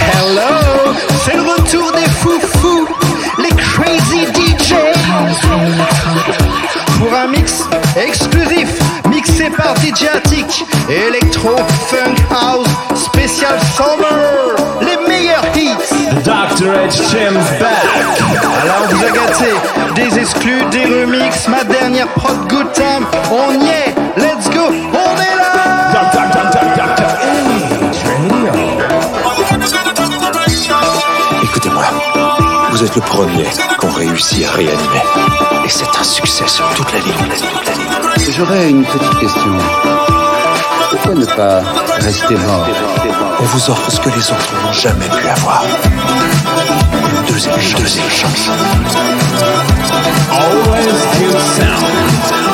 Hello, 0.00 0.94
c'est 1.24 1.36
le 1.36 1.42
retour 1.42 1.92
des 1.92 2.08
foufous, 2.10 2.88
les 3.38 3.50
crazy 3.50 4.26
DJ. 4.26 4.74
Pour 6.98 7.12
un 7.14 7.28
mix 7.28 7.62
exclusif, 7.96 8.68
mixé 9.08 9.50
par 9.50 9.74
DJ 9.76 10.06
Attic, 10.14 10.64
Electro 10.88 11.56
Funk 11.88 12.16
House 12.30 12.68
Spécial 12.94 13.58
Summer, 13.76 14.56
les 14.80 14.96
meilleurs 15.08 15.44
hits. 15.54 15.76
Dr. 16.24 16.72
H. 16.72 17.00
James 17.12 17.44
back. 17.60 17.86
Alors 18.62 18.88
vous 18.90 19.04
a 19.04 19.10
gâté, 19.10 19.50
des 19.94 20.18
exclus, 20.18 20.62
des 20.70 20.84
remixes, 20.84 21.48
ma 21.48 21.64
dernière 21.64 22.08
prod 22.08 22.48
Good 22.48 22.72
Time, 22.72 23.06
on 23.30 23.52
y 23.64 23.68
est, 23.68 23.94
let's 24.16 24.48
go, 24.50 24.68
on 24.92 25.20
est 25.20 25.25
êtes 32.86 32.94
le 32.94 33.02
premier 33.02 33.46
qu'on 33.78 33.90
réussit 33.90 34.46
à 34.46 34.50
réanimer. 34.52 35.02
Et 35.64 35.68
c'est 35.68 35.88
un 35.98 36.04
succès 36.04 36.46
sur 36.46 36.68
toute 36.74 36.92
la 36.92 37.00
ligne. 37.00 38.30
J'aurais 38.30 38.70
une 38.70 38.84
petite 38.84 39.18
question. 39.18 39.52
Pourquoi 40.90 41.14
ne 41.14 41.26
pas 41.26 41.62
rester 41.98 42.36
mort 42.36 42.66
On 43.40 43.44
vous 43.44 43.70
offre 43.70 43.90
ce 43.90 44.00
que 44.00 44.10
les 44.10 44.30
autres 44.30 44.52
n'ont 44.62 44.72
jamais 44.72 45.08
pu 45.08 45.28
avoir. 45.28 45.64
Une 46.92 47.32
deuxième 47.32 47.60
chance. 47.60 47.80
Deuxième 47.80 48.10
chance. 48.10 48.50
Always 50.30 50.92
good 51.18 51.40
sound. 51.56 52.45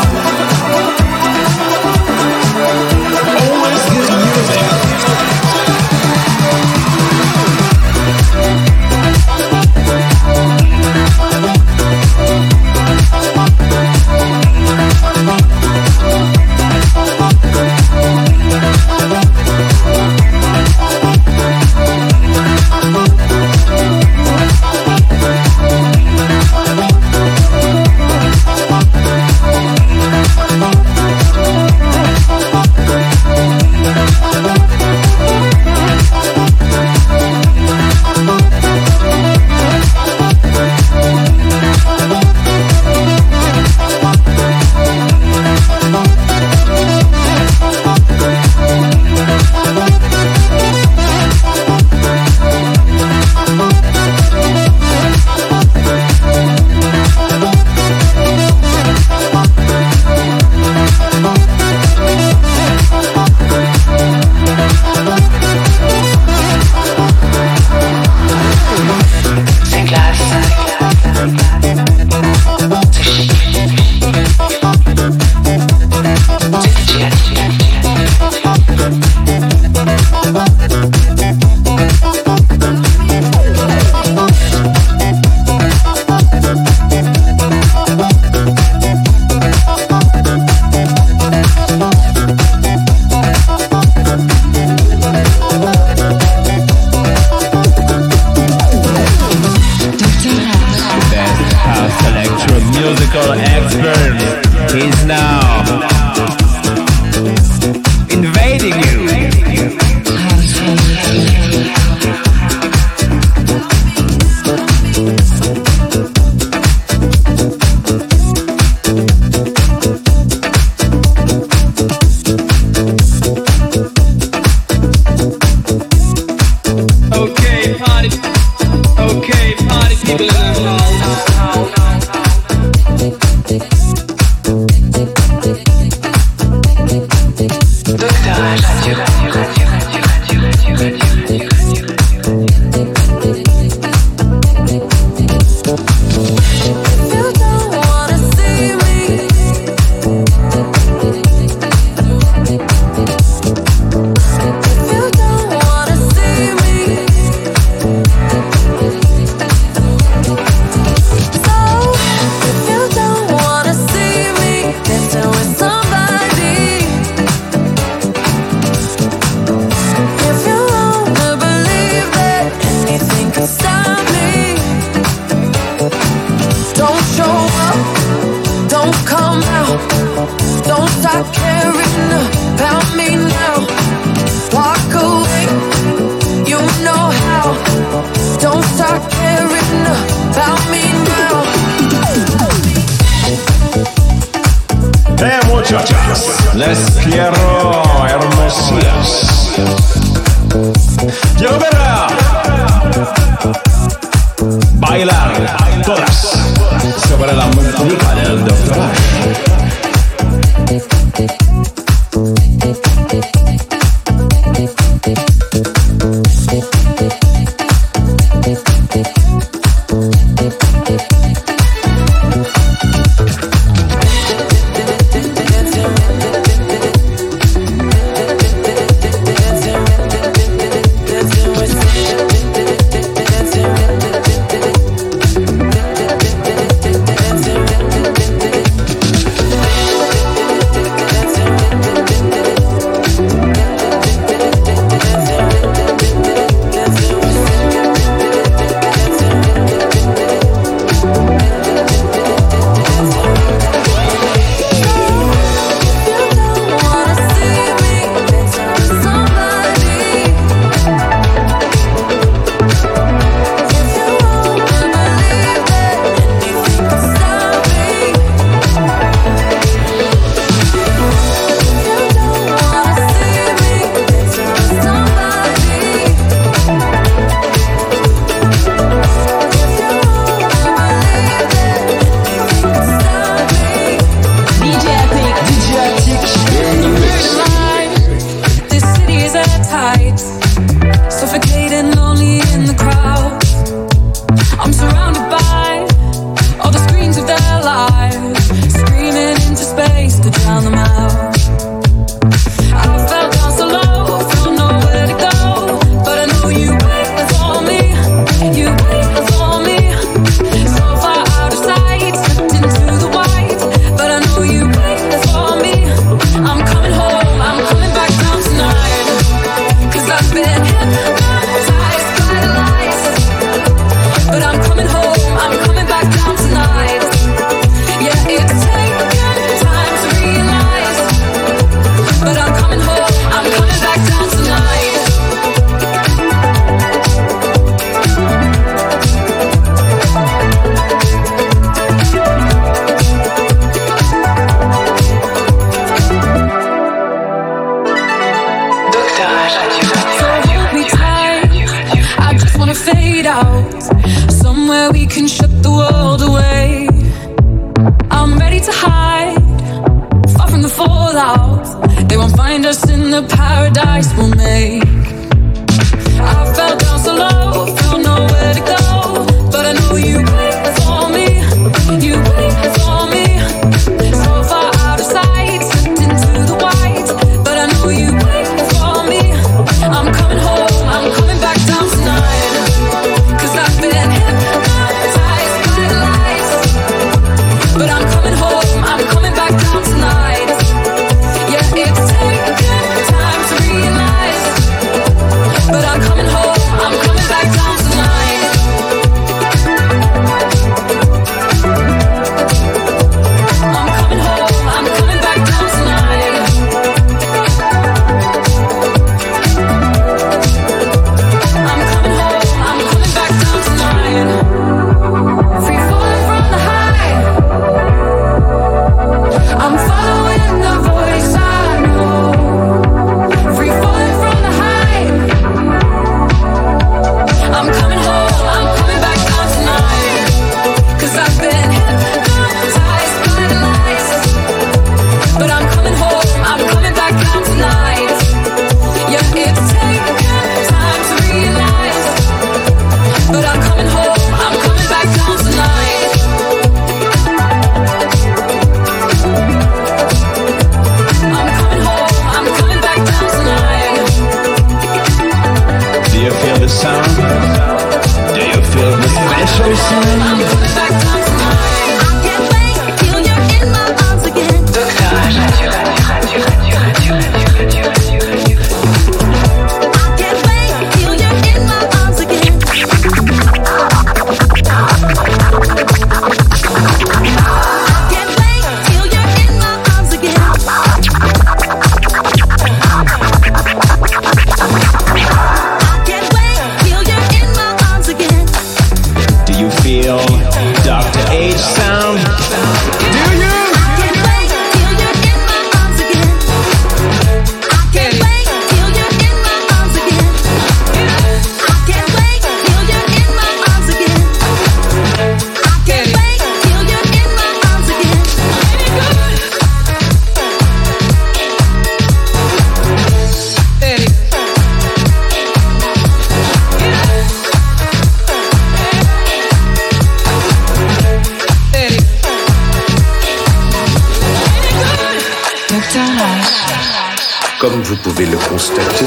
Comme 527.63 527.81
vous 527.83 527.95
pouvez 527.95 528.27
le 528.27 528.37
constater, 528.39 529.05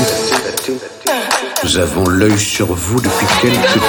nous 1.62 1.78
avons 1.78 2.08
l'œil 2.08 2.40
sur 2.40 2.68
vous 2.68 3.02
depuis 3.02 3.28
quelque 3.42 3.74
temps. 3.74 3.82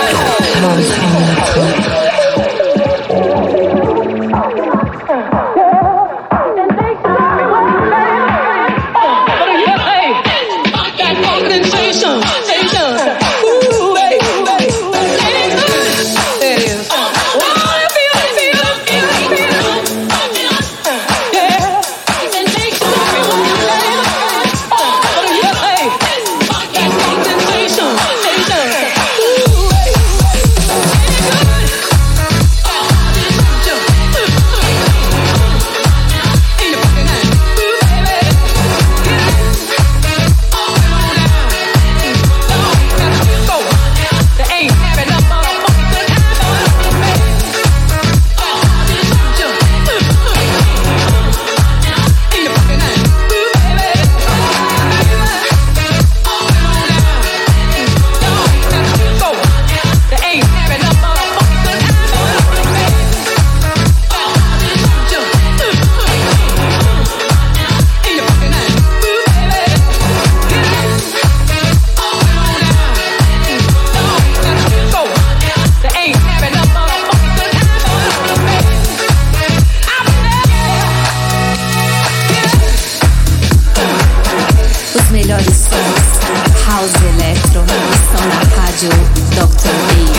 House 86.76 86.92
Electro, 86.95 87.62
revolução 87.62 88.28
da 88.28 88.61
rádio 88.61 88.90
Dr. 89.35 89.71
Lee. 89.95 90.16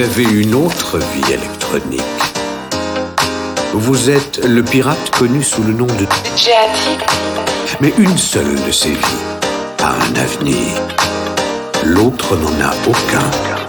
Vous 0.00 0.06
avez 0.06 0.32
une 0.32 0.54
autre 0.54 0.96
vie 0.96 1.34
électronique. 1.34 2.00
Vous 3.74 4.08
êtes 4.08 4.42
le 4.42 4.62
pirate 4.62 5.10
connu 5.10 5.42
sous 5.42 5.62
le 5.62 5.74
nom 5.74 5.84
de... 5.84 6.06
Mais 7.82 7.92
une 7.98 8.16
seule 8.16 8.54
de 8.66 8.72
ces 8.72 8.92
vies 8.92 9.24
a 9.82 9.90
un 9.90 10.16
avenir. 10.16 10.56
L'autre 11.84 12.34
n'en 12.36 12.66
a 12.66 12.72
aucun. 12.88 13.59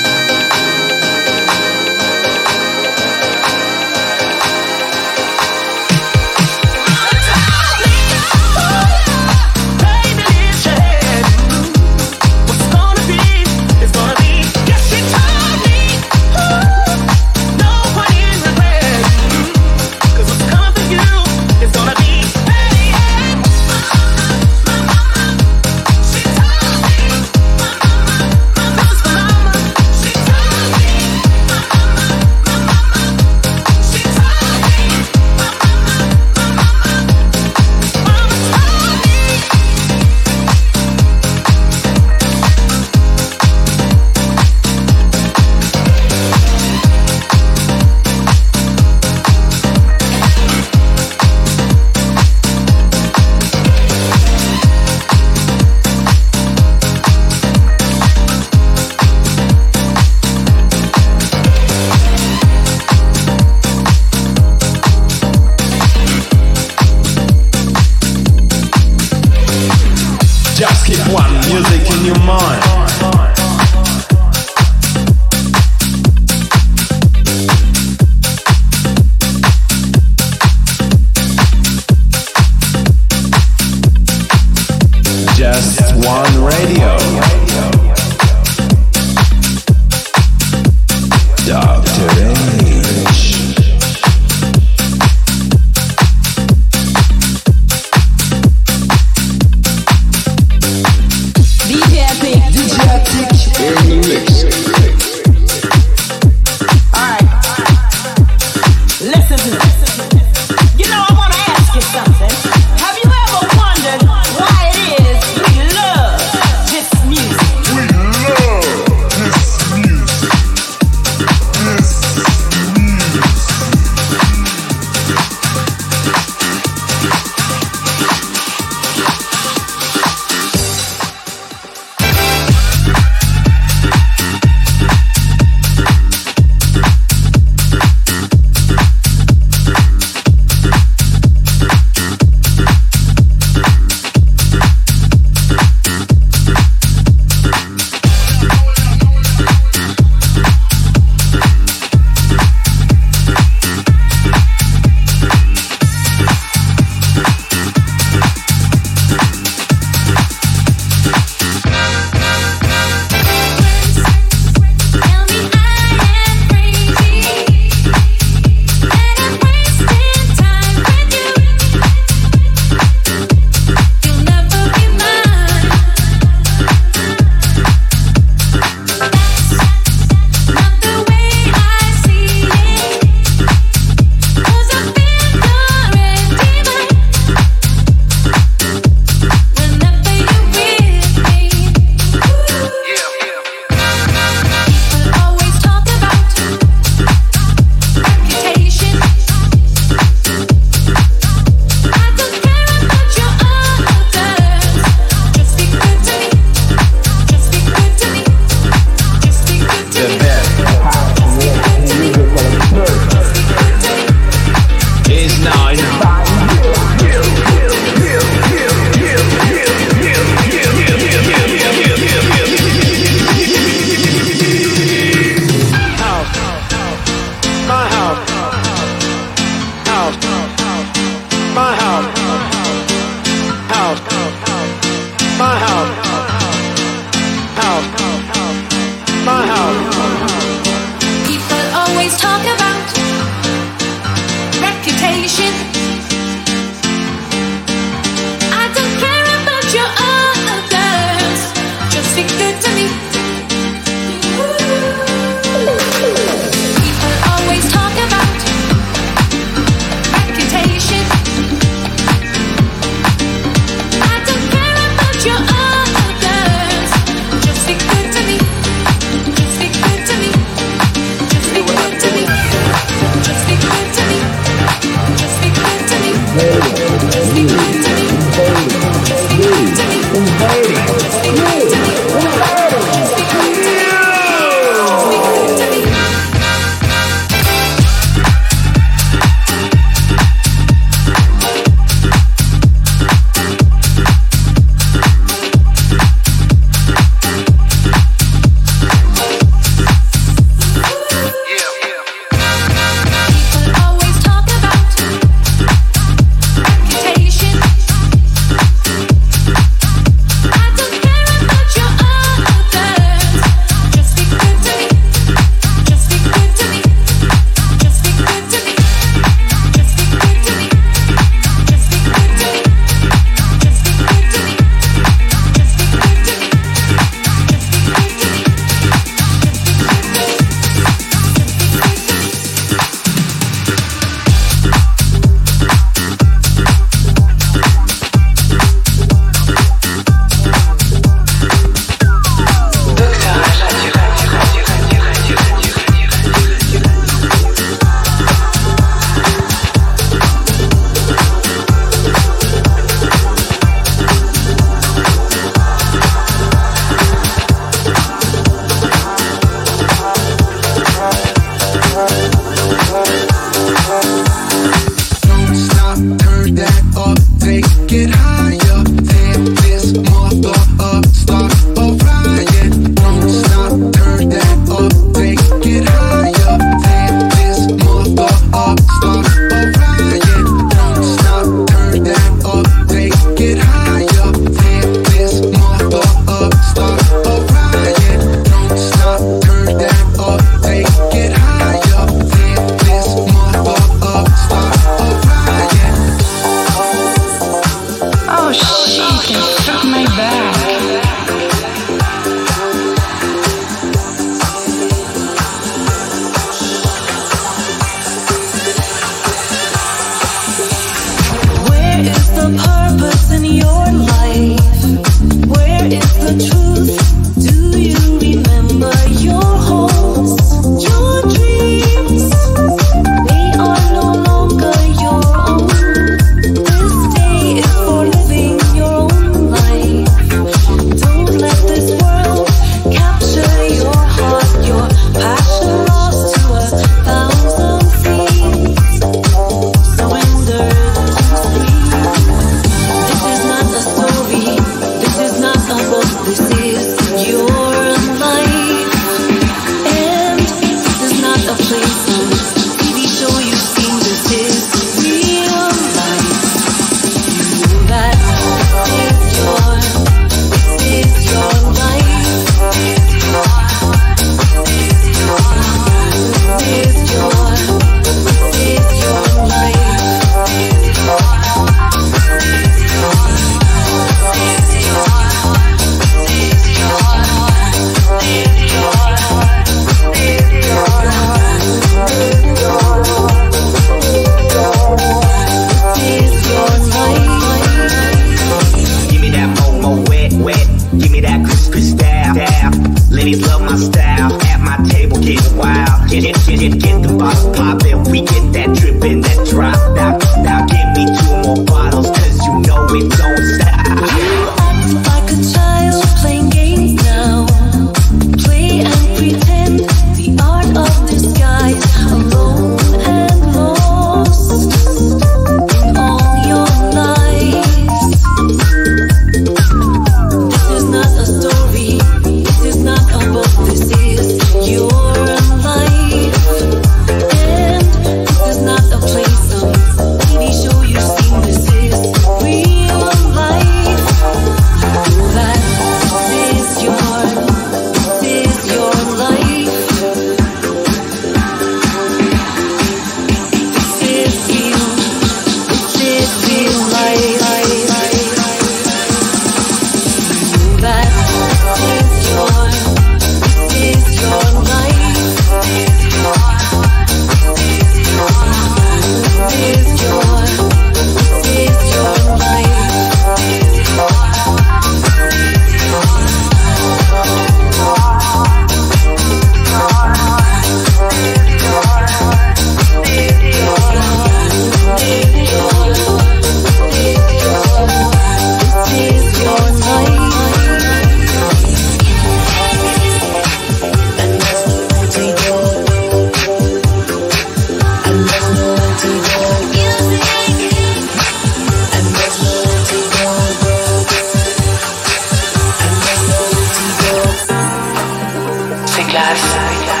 Masterclass. 599.13 600.00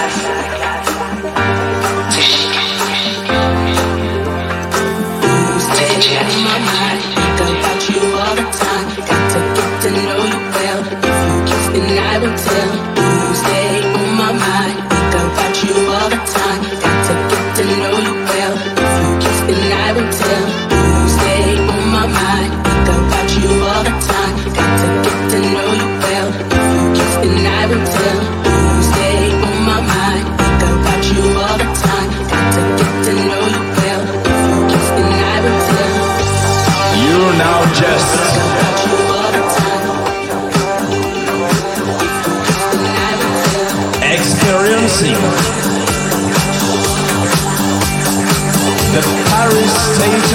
Paris 50.01 50.30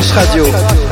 H 0.00 0.14
Radio. 0.14 0.89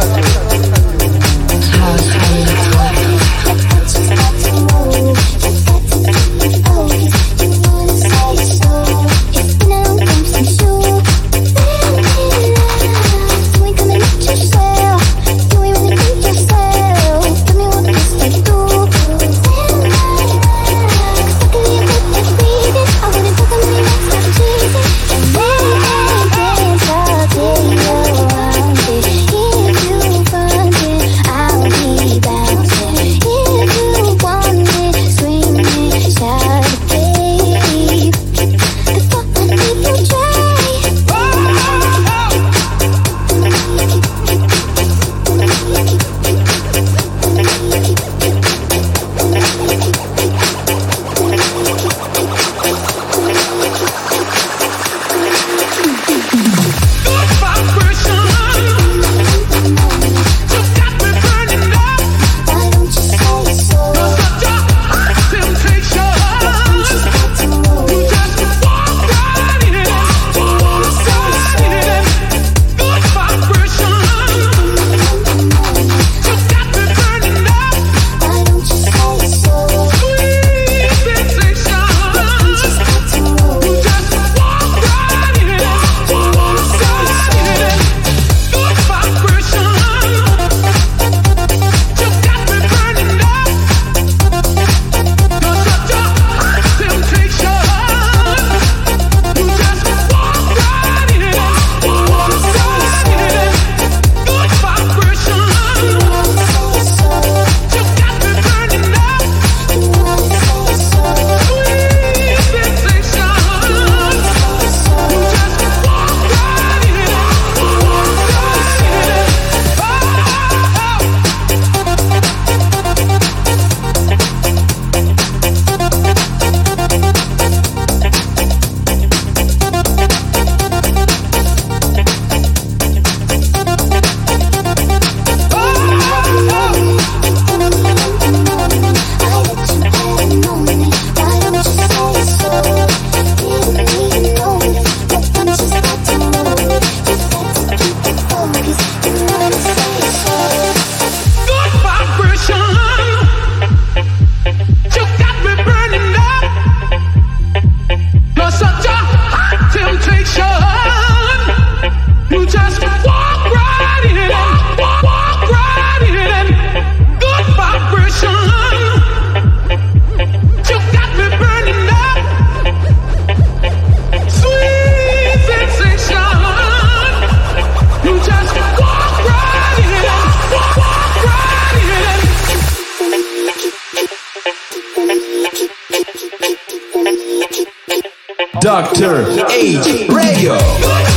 Dr. 188.68 189.46
H 189.48 190.10
Radio. 190.10 191.07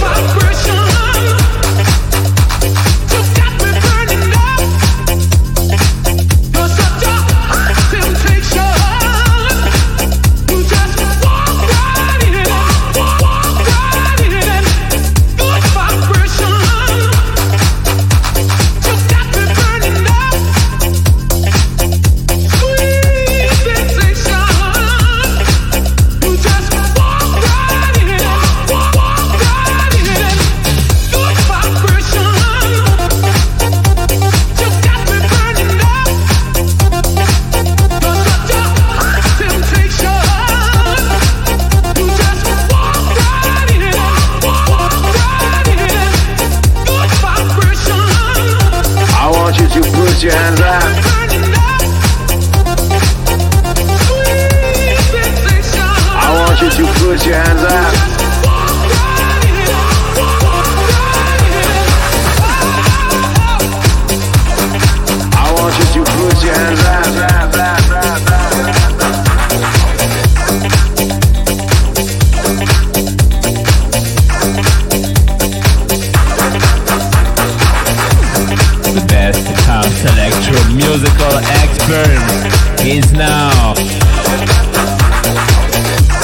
Expert 81.93 82.85
is 82.85 83.11
now 83.11 83.73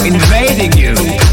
invading 0.06 0.72
you. 0.78 1.27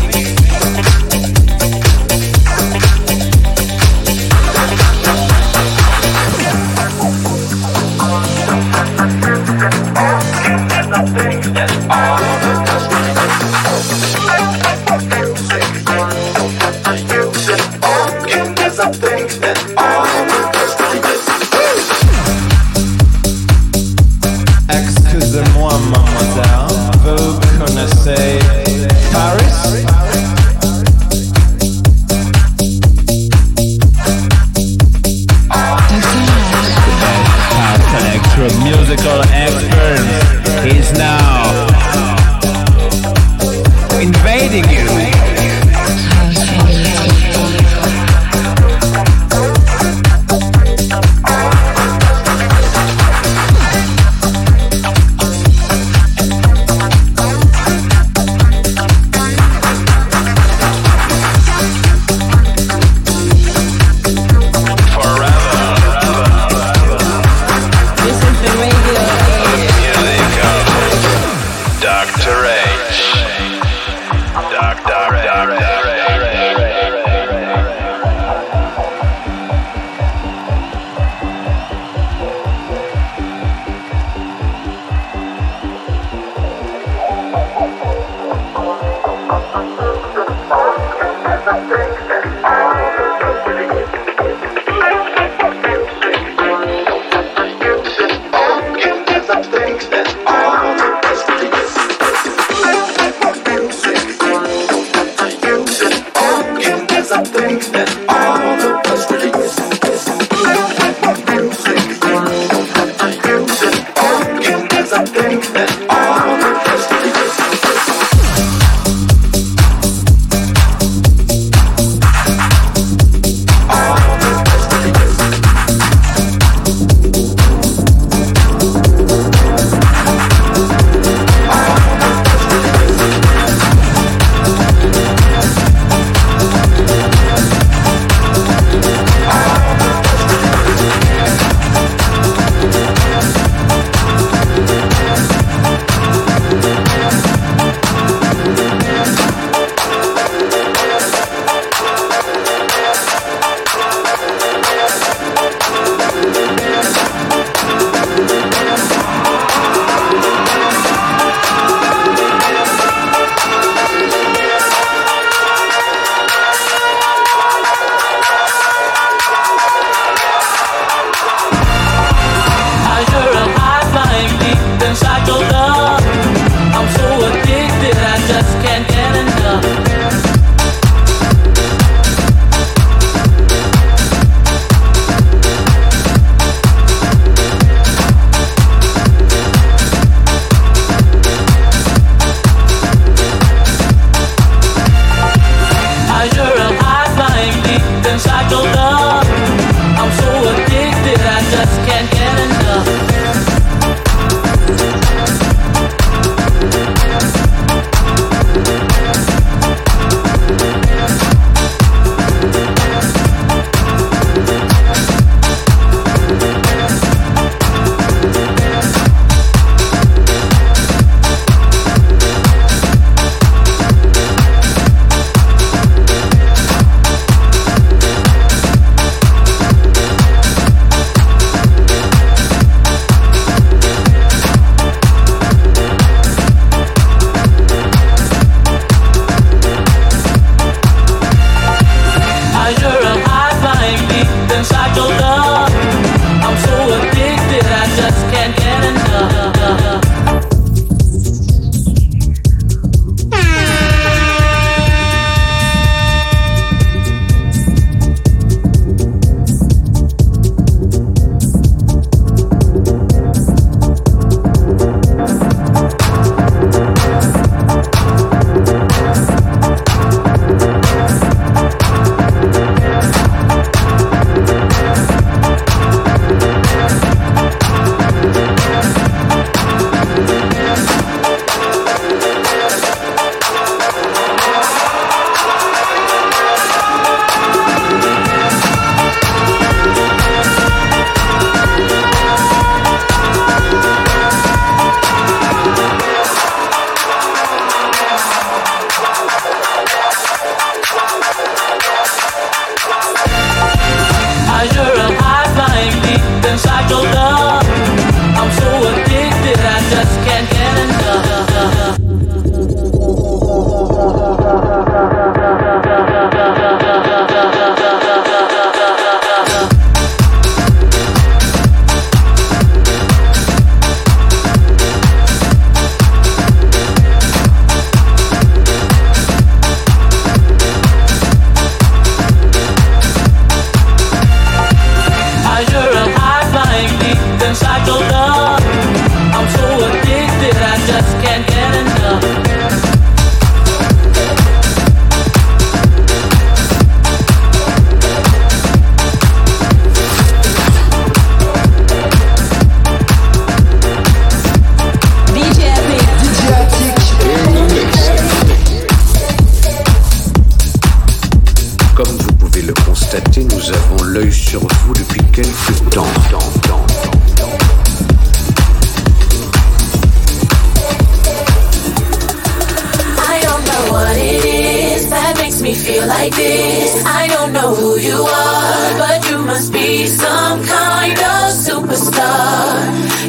Like 376.18 376.34
this. 376.36 376.90
I 377.04 377.26
don't 377.34 377.52
know 377.52 377.74
who 377.74 377.98
you 377.98 378.18
are, 378.44 378.90
but 379.02 379.18
you 379.28 379.38
must 379.38 379.72
be 379.72 380.06
some 380.06 380.58
kind 380.64 381.18
of 381.34 381.42
superstar. 381.66 382.70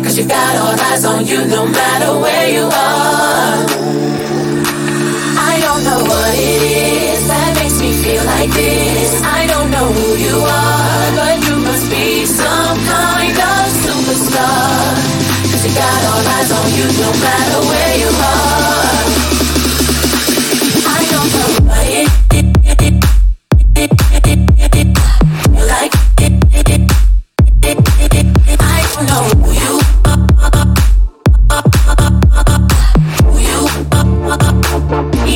Cause 0.03 0.15
you 0.17 0.25
got 0.27 0.53
all 0.61 0.75
eyes 0.89 1.03
on 1.05 1.25
you 1.25 1.39
no 1.57 1.63
matter 1.79 2.11
where 2.23 2.47
you 2.57 2.65
are. 2.65 3.55
I 5.51 5.53
don't 5.65 5.83
know 5.87 6.01
what 6.11 6.33
it 6.35 6.61
is 7.13 7.21
that 7.31 7.51
makes 7.59 7.77
me 7.83 7.91
feel 8.03 8.23
like 8.33 8.51
this. 8.61 9.09
I 9.39 9.41
don't 9.51 9.69
know 9.75 9.87
who 9.97 10.07
you 10.27 10.37
are, 10.63 11.07
but 11.19 11.35
you 11.47 11.55
must 11.67 11.85
be 11.89 12.25
some 12.25 12.77
kind 12.93 13.37
of 13.51 13.63
superstar. 13.83 14.93
Cause 15.51 15.63
you 15.65 15.73
got 15.85 15.99
all 16.11 16.23
eyes 16.35 16.51
on 16.59 16.67
you 16.77 16.87
no 17.03 17.09
matter 17.25 17.59
where 17.69 17.95
you 18.03 18.11
are. 18.33 18.64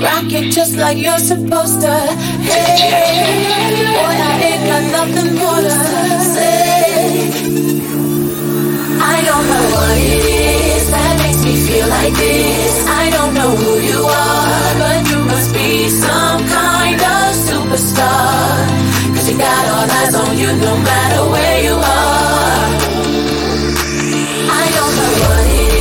rock 0.00 0.30
it 0.32 0.52
just 0.52 0.76
like 0.76 0.98
you're 0.98 1.18
supposed 1.18 1.80
to. 1.80 1.94
Hey, 2.46 3.84
boy, 3.94 4.16
I 4.18 4.34
ain't 4.48 4.64
got 4.70 4.84
nothing 4.96 5.34
more 5.34 5.60
to 5.66 5.74
say. 6.34 6.58
I 9.00 9.16
don't 9.28 9.46
know 9.50 9.64
what 9.74 9.96
it 9.98 10.24
is 10.76 10.90
that 10.90 11.14
makes 11.22 11.42
me 11.44 11.54
feel 11.66 11.88
like 11.88 12.14
this. 12.14 12.86
I 12.86 13.10
don't 13.10 13.34
know 13.34 13.50
who 13.54 13.72
you 13.80 14.00
are, 14.04 14.70
but 14.82 14.98
you 15.10 15.18
must 15.24 15.52
be 15.52 15.88
some 15.88 16.46
kind 16.46 17.00
of 17.00 17.34
superstar. 17.34 18.66
Cause 19.14 19.28
you 19.30 19.38
got 19.38 19.64
all 19.74 19.90
eyes 19.98 20.14
on 20.14 20.36
you 20.38 20.50
no 20.52 20.74
matter 20.78 21.22
where 21.30 21.58
you 21.62 21.74
are. 21.74 22.66
I 24.62 24.64
don't 24.76 24.94
know 24.98 25.12
what 25.26 25.44
it 25.46 25.72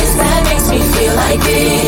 is 0.00 0.16
that 0.16 0.40
makes 0.48 0.68
me 0.70 0.80
feel 0.94 1.14
like 1.14 1.40
this. 1.40 1.85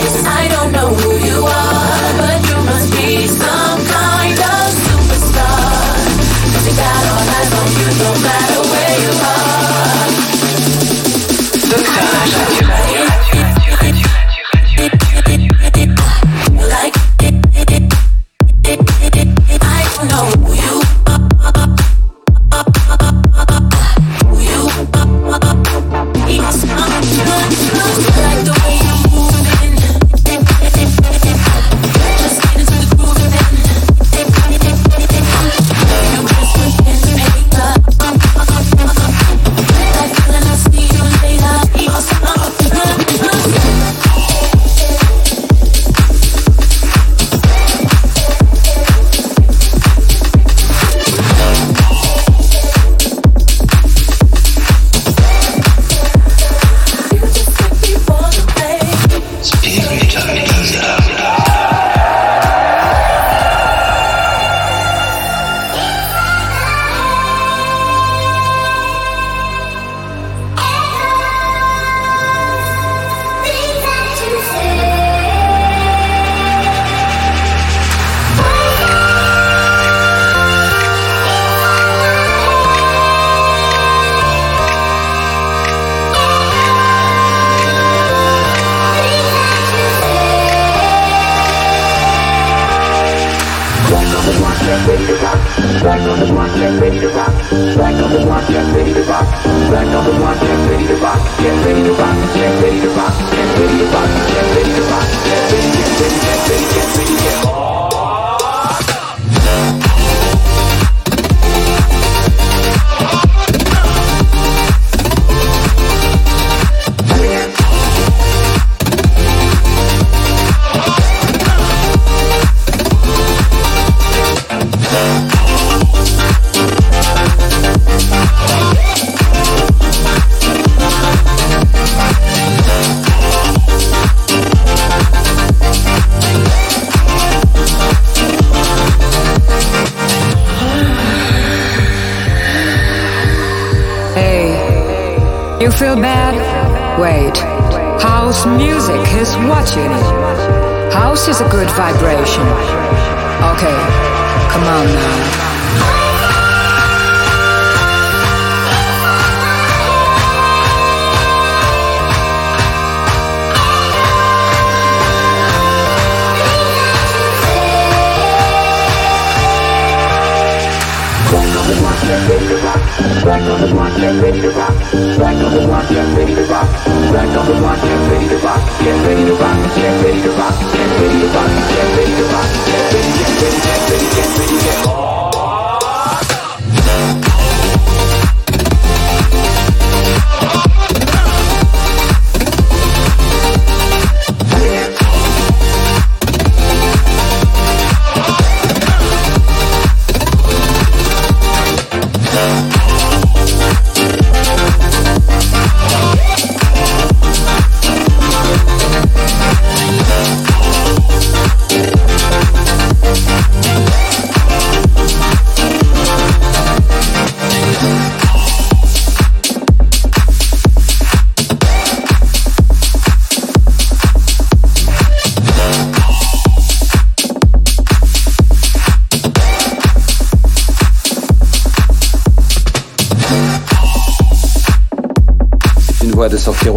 Strike 173.20 173.42
on 173.42 173.61
the 173.61 173.68
block, 173.68 173.94
get 173.96 174.22
ready 174.22 174.40
to 174.40 174.51
rock. 174.51 174.74
Strike 175.14 175.38
on 175.38 175.55
the 175.55 175.62
block, 175.66 175.88
get 175.88 176.16
ready 176.16 176.34
to 176.34 176.44
rock. 176.51 176.68
Strike 177.09 177.36
on 177.38 177.46
the 177.46 177.55
block, 177.61 177.78
get 177.82 178.11
ready 178.11 178.28
to 178.28 178.38
rock. 178.38 178.62
Get 178.82 178.99
ready 179.07 179.24
to 179.24 179.34
rock, 179.34 179.59
get 179.76 180.03
ready 180.03 180.22
to 180.22 180.30
rock. 180.34 180.55
Get 180.72 180.90
ready 180.99 181.18
to 181.20 181.28
rock, 181.30 181.51
get 181.70 181.88
ready 181.94 182.14
to 182.16 182.24
rock. 182.34 182.49
Get 182.66 182.84
ready, 182.92 183.12
get 183.18 183.32
ready, 183.38 183.61
get 183.62 183.80
ready, 183.90 184.07
get 184.14 184.28
ready, 184.38 184.59
get 184.64 184.86
ready. 184.86 185.18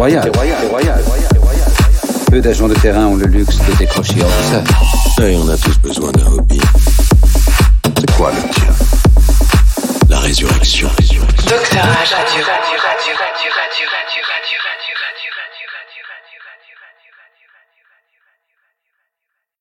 Buen. 0.02 0.51